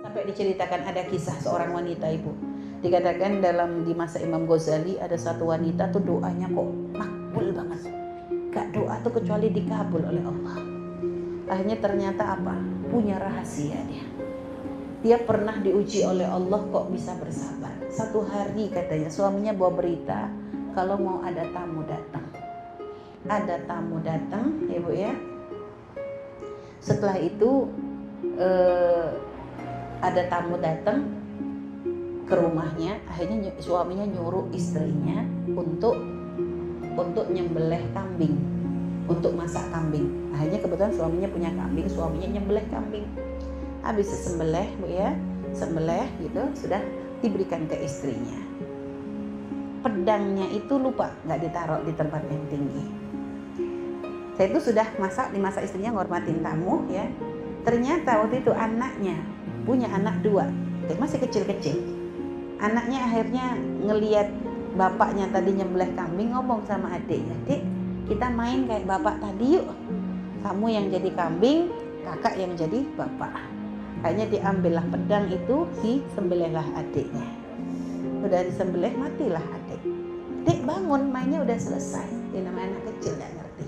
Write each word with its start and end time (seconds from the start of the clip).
Sampai 0.00 0.22
diceritakan 0.26 0.90
ada 0.90 1.02
kisah 1.06 1.38
seorang 1.38 1.70
wanita 1.70 2.10
ibu. 2.10 2.34
Dikatakan 2.80 3.44
dalam 3.44 3.84
di 3.84 3.92
masa 3.92 4.18
Imam 4.24 4.48
Ghazali 4.48 4.96
ada 4.96 5.14
satu 5.14 5.52
wanita 5.52 5.92
tuh 5.92 6.00
doanya 6.00 6.48
kok 6.48 6.68
makbul 6.96 7.52
banget. 7.52 7.92
Gak 8.50 8.72
doa 8.74 8.98
tuh 9.04 9.20
kecuali 9.20 9.52
dikabul 9.52 10.02
oleh 10.02 10.24
Allah. 10.24 10.56
Akhirnya 11.50 11.76
ternyata 11.78 12.40
apa? 12.40 12.56
Punya 12.90 13.20
rahasia 13.20 13.78
dia. 13.86 14.06
Dia 15.00 15.16
pernah 15.16 15.56
diuji 15.56 16.04
oleh 16.04 16.28
Allah 16.28 16.60
kok 16.68 16.92
bisa 16.92 17.16
bersabar. 17.16 17.72
Satu 17.88 18.20
hari 18.22 18.68
katanya 18.68 19.08
suaminya 19.08 19.56
bawa 19.56 19.72
berita 19.78 20.28
kalau 20.76 21.00
mau 21.00 21.18
ada 21.24 21.48
tamu 21.50 21.82
datang. 21.88 22.26
Ada 23.26 23.64
tamu 23.68 24.00
datang, 24.00 24.68
ya 24.68 24.78
bu 24.80 24.92
ya. 24.92 25.12
Setelah 26.80 27.20
itu 27.20 27.68
eh, 28.40 29.08
ada 30.00 30.22
tamu 30.32 30.56
datang 30.56 31.04
ke 32.24 32.34
rumahnya, 32.34 32.96
akhirnya 33.04 33.52
suaminya 33.60 34.08
nyuruh 34.08 34.48
istrinya 34.56 35.26
untuk 35.52 35.98
untuk 36.96 37.26
nyembelih 37.28 37.84
kambing, 37.92 38.34
untuk 39.06 39.36
masak 39.36 39.64
kambing. 39.68 40.08
Akhirnya 40.32 40.58
kebetulan 40.62 40.92
suaminya 40.96 41.28
punya 41.28 41.50
kambing, 41.52 41.86
suaminya 41.90 42.28
nyembelih 42.38 42.66
kambing. 42.72 43.06
Habis 43.84 44.08
sembelih, 44.12 44.68
ya, 44.88 45.16
sembelih 45.52 46.08
gitu 46.22 46.42
sudah 46.56 46.80
diberikan 47.20 47.68
ke 47.68 47.76
istrinya. 47.84 48.40
Pedangnya 49.80 50.48
itu 50.52 50.76
lupa 50.76 51.12
nggak 51.24 51.40
ditaruh 51.44 51.80
di 51.84 51.92
tempat 51.96 52.22
yang 52.28 52.44
tinggi. 52.52 52.84
Saya 54.40 54.56
itu 54.56 54.72
sudah 54.72 54.88
masak, 54.96 55.36
dimasak 55.36 55.68
istrinya 55.68 55.92
ngormatin 55.92 56.40
tamu 56.40 56.88
ya. 56.88 57.04
Ternyata 57.60 58.24
waktu 58.24 58.40
itu 58.40 58.56
anaknya 58.56 59.20
punya 59.68 59.92
anak 59.92 60.24
dua, 60.24 60.48
masih 60.96 61.20
kecil-kecil. 61.20 61.76
Anaknya 62.56 63.04
akhirnya 63.04 63.52
ngeliat 63.84 64.32
bapaknya 64.80 65.28
tadi 65.28 65.60
nyembelih 65.60 65.92
kambing 65.92 66.32
ngomong 66.32 66.64
sama 66.64 66.96
adiknya, 66.96 67.36
adik 67.44 67.60
kita 68.08 68.32
main 68.32 68.64
kayak 68.64 68.88
bapak 68.88 69.20
tadi 69.20 69.60
yuk. 69.60 69.68
Kamu 70.40 70.66
yang 70.72 70.88
jadi 70.88 71.10
kambing, 71.12 71.68
kakak 72.08 72.40
yang 72.40 72.56
jadi 72.56 72.80
bapak. 72.96 73.36
Akhirnya 74.00 74.24
diambillah 74.24 74.88
pedang 74.88 75.28
itu, 75.28 75.68
disembelihlah 75.84 76.64
adiknya. 76.80 77.28
Udah 78.24 78.40
disembelih, 78.48 78.96
matilah 78.96 79.44
adik. 79.44 79.84
Adik 80.48 80.64
bangun, 80.64 81.12
mainnya 81.12 81.44
udah 81.44 81.60
selesai. 81.60 82.08
Dia 82.32 82.40
namanya 82.40 82.80
anak 82.80 82.96
kecil, 82.96 83.20
gak 83.20 83.30
ngerti. 83.36 83.66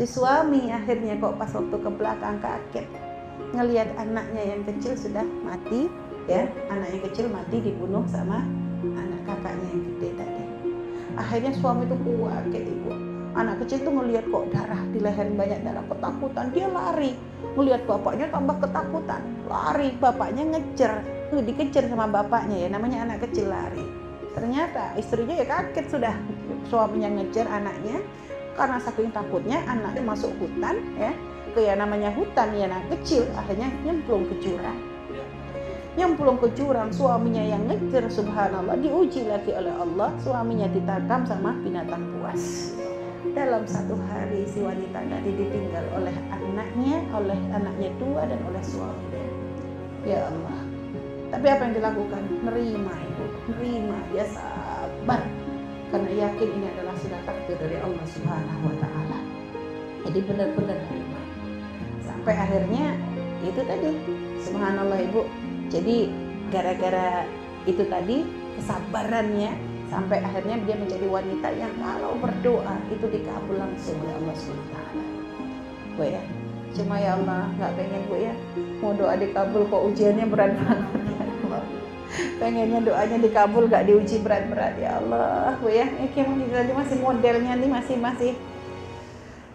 Si 0.00 0.08
suami 0.08 0.72
akhirnya 0.72 1.20
kok 1.20 1.36
pas 1.36 1.52
waktu 1.52 1.76
ke 1.76 1.90
belakang 1.92 2.40
kaget. 2.40 2.88
Ngelihat 3.52 4.00
anaknya 4.00 4.56
yang 4.56 4.64
kecil 4.64 4.96
sudah 4.96 5.28
mati, 5.44 5.92
ya 6.24 6.48
anak 6.72 6.88
yang 6.96 7.04
kecil 7.04 7.28
mati 7.28 7.60
dibunuh 7.60 8.00
sama 8.08 8.40
anak 8.80 9.20
kakaknya 9.28 9.66
yang 9.68 9.82
gede 9.92 10.08
tadi. 10.16 10.44
Akhirnya 11.20 11.52
suami 11.52 11.84
kuat 11.84 12.48
kayak 12.48 12.64
ibu 12.64 13.10
anak 13.36 13.62
kecil 13.62 13.78
tuh 13.86 13.92
ngelihat 13.94 14.24
kok 14.26 14.44
darah 14.50 14.82
di 14.90 14.98
leher 14.98 15.28
banyak 15.36 15.60
darah 15.62 15.84
ketakutan 15.86 16.46
dia 16.50 16.66
lari 16.66 17.12
ngelihat 17.54 17.82
bapaknya 17.86 18.26
tambah 18.32 18.56
ketakutan 18.58 19.22
lari 19.46 19.88
bapaknya 20.02 20.42
ngejar 20.50 20.92
tuh 21.30 21.38
dikejar 21.44 21.84
sama 21.86 22.10
bapaknya 22.10 22.66
ya 22.66 22.68
namanya 22.72 23.06
anak 23.06 23.28
kecil 23.28 23.46
lari 23.46 23.86
ternyata 24.34 24.98
istrinya 24.98 25.34
ya 25.38 25.46
kaget 25.46 25.86
sudah 25.94 26.14
suaminya 26.66 27.22
ngejar 27.22 27.46
anaknya 27.46 28.02
karena 28.54 28.78
saking 28.82 29.10
takutnya 29.14 29.62
anaknya 29.66 30.02
masuk 30.02 30.32
hutan 30.38 30.76
ya 30.98 31.12
ke 31.50 31.60
ya 31.66 31.74
namanya 31.74 32.14
hutan 32.14 32.54
ya 32.54 32.70
anak 32.70 32.86
kecil 32.98 33.26
akhirnya 33.34 33.70
nyemplung 33.82 34.26
ke 34.30 34.34
jurang 34.38 34.78
nyemplung 35.98 36.38
ke 36.38 36.48
jurang 36.54 36.94
suaminya 36.94 37.42
yang 37.42 37.66
ngejar 37.66 38.06
subhanallah 38.06 38.78
diuji 38.78 39.26
lagi 39.26 39.50
oleh 39.50 39.74
Allah 39.74 40.14
suaminya 40.22 40.70
ditakam 40.70 41.26
sama 41.26 41.50
binatang 41.60 42.02
buas 42.14 42.74
dalam 43.34 43.62
satu 43.68 43.94
hari 44.10 44.42
si 44.48 44.58
wanita 44.64 45.06
tadi 45.06 45.30
ditinggal 45.30 45.86
oleh 45.94 46.16
anaknya, 46.34 46.98
oleh 47.14 47.38
anaknya 47.54 47.90
dua 48.02 48.26
dan 48.26 48.40
oleh 48.48 48.62
suaminya. 48.64 49.24
Ya 50.02 50.26
Allah. 50.26 50.58
Tapi 51.30 51.46
apa 51.46 51.62
yang 51.68 51.74
dilakukan? 51.78 52.22
Nerima 52.42 52.94
ibu, 52.96 53.26
nerima, 53.54 53.98
dia 54.10 54.26
sabar. 54.26 55.22
Karena 55.90 56.10
yakin 56.30 56.48
ini 56.54 56.66
adalah 56.70 56.94
sudah 56.98 57.20
takdir 57.26 57.58
dari 57.58 57.76
Allah 57.82 58.06
Subhanahu 58.06 58.62
wa 58.70 58.76
taala. 58.78 59.18
Jadi 60.06 60.18
benar-benar 60.22 60.78
nerima. 60.86 61.20
Sampai 62.06 62.34
akhirnya 62.38 62.94
itu 63.42 63.60
tadi 63.66 63.90
subhanallah 64.46 64.98
Ibu. 65.10 65.22
Jadi 65.70 66.10
gara-gara 66.50 67.26
itu 67.68 67.82
tadi 67.86 68.26
kesabarannya 68.58 69.50
sampai 69.90 70.22
akhirnya 70.22 70.56
dia 70.62 70.76
menjadi 70.78 71.06
wanita 71.10 71.48
yang 71.58 71.74
kalau 71.82 72.14
berdoa 72.22 72.78
itu 72.94 73.06
dikabul 73.10 73.58
langsung 73.58 73.98
oleh 74.06 74.14
Allah 74.22 74.36
SWT 74.38 74.74
bu 75.98 76.02
ya 76.06 76.22
cuma 76.70 76.94
ya 77.02 77.18
Allah 77.18 77.50
nggak 77.58 77.72
pengen 77.74 78.02
bu 78.06 78.16
ya 78.22 78.34
mau 78.78 78.94
doa 78.94 79.18
dikabul 79.18 79.66
kok 79.66 79.82
ujiannya 79.90 80.26
berat 80.30 80.54
banget 80.62 80.99
pengennya 82.38 82.80
doanya 82.84 83.16
dikabul 83.20 83.68
gak 83.68 83.84
diuji 83.86 84.20
berat-berat 84.24 84.74
ya 84.80 84.98
Allah 84.98 85.56
bu 85.60 85.68
ya 85.68 85.86
ini 85.86 86.46
tadi 86.48 86.72
masih 86.72 86.96
modelnya 87.00 87.52
nih 87.56 87.70
masih 87.70 87.96
masih 88.00 88.32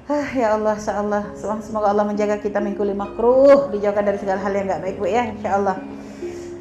Ah, 0.06 0.30
ya 0.38 0.53
Allah, 0.53 0.78
Allah. 0.78 1.34
Semoga 1.66 1.90
Allah 1.90 2.06
menjaga 2.06 2.38
kita 2.38 2.62
mengkuli 2.62 2.94
makruh, 2.94 3.74
dijauhkan 3.74 4.06
dari 4.06 4.22
segala 4.22 4.38
hal 4.38 4.54
yang 4.54 4.70
nggak 4.70 4.81
baik, 4.86 4.96
Bu 5.02 5.09
ya, 5.09 5.34
insya 5.34 5.58
Allah. 5.58 5.81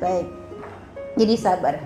Baik. 0.00 0.32
Jadi 1.20 1.34
sabar 1.36 1.76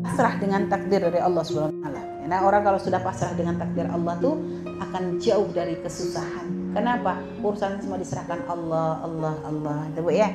pasrah 0.00 0.40
dengan 0.40 0.72
takdir 0.72 1.04
dari 1.04 1.20
Allah 1.20 1.44
Subhanahu 1.44 1.84
wa. 1.84 2.02
Nah, 2.24 2.38
orang 2.46 2.64
kalau 2.64 2.80
sudah 2.80 2.96
pasrah 2.96 3.36
dengan 3.36 3.60
takdir 3.60 3.92
Allah 3.92 4.16
tuh 4.24 4.40
akan 4.80 5.20
jauh 5.20 5.52
dari 5.52 5.76
kesusahan. 5.84 6.72
Kenapa? 6.72 7.20
Urusan 7.44 7.76
semua 7.84 8.00
diserahkan 8.00 8.40
Allah, 8.48 9.04
Allah, 9.04 9.34
Allah. 9.44 9.78
Itu 9.92 10.00
Bu 10.00 10.16
ya. 10.16 10.32